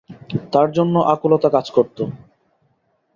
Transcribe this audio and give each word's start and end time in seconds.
তার 0.53 0.67
জন্য 0.71 0.95
আকুলতা 1.13 1.49
কাজ 1.49 1.65
করতো? 1.71 2.03